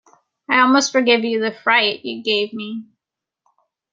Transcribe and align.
I 0.49 0.61
almost 0.61 0.91
forgive 0.91 1.23
you 1.23 1.39
the 1.39 1.51
fright 1.51 2.03
you 2.03 2.23
gave 2.23 2.53
me! 2.53 2.85